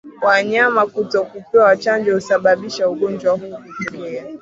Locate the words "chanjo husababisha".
1.77-2.89